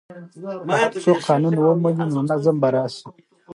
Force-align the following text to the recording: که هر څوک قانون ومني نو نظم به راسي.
که 0.71 0.75
هر 0.81 0.91
څوک 1.03 1.17
قانون 1.27 1.55
ومني 1.57 2.05
نو 2.13 2.21
نظم 2.31 2.55
به 2.61 2.69
راسي. 2.73 3.05